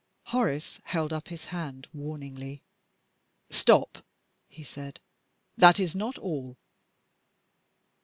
Horace 0.23 0.81
held 0.85 1.13
up 1.13 1.27
his 1.27 1.45
hand 1.53 1.87
warningly. 1.93 2.63
"Stop!" 3.51 3.99
he 4.47 4.63
said; 4.63 4.99
"that 5.59 5.79
is 5.79 5.93
not 5.95 6.17
all." 6.17 6.57